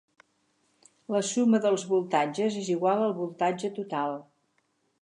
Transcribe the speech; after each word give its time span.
La 1.15 1.21
suma 1.33 1.59
dels 1.67 1.85
voltatges 1.91 2.59
és 2.63 2.73
igual 2.79 3.05
al 3.11 3.15
voltatge 3.21 3.73
total. 3.79 4.19